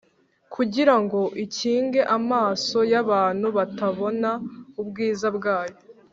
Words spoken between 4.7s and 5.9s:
ubwiza bwayo